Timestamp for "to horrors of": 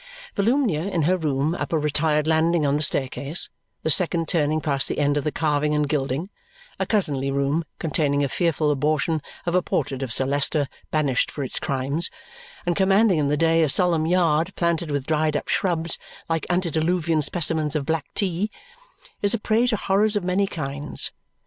19.67-20.23